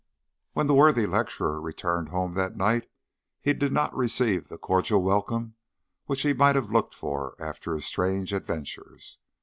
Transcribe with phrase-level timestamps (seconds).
[0.53, 2.89] When the worthy lecturer returned home that night
[3.39, 5.53] he did not receive the cordial welcome
[6.07, 9.19] which he might have looked for after his strange adventures.